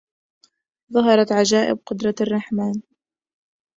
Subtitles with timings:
[0.93, 2.81] ظهرت عجائب قدرة الرحمن